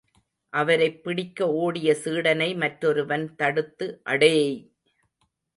[0.53, 4.53] அவரைப் பிடிக்க ஒடிய சீடனை மற்றொருவன் தடுத்து, அடேய்!